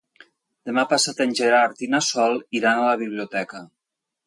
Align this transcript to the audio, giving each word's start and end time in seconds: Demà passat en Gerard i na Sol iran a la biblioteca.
Demà 0.69 0.85
passat 0.93 1.21
en 1.25 1.35
Gerard 1.41 1.85
i 1.87 1.91
na 1.93 2.01
Sol 2.07 2.41
iran 2.61 2.81
a 2.87 2.91
la 2.91 2.99
biblioteca. 3.05 3.65